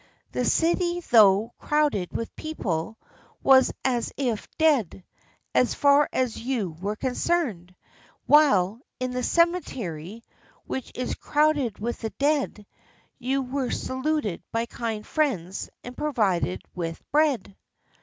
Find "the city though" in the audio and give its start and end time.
0.31-1.53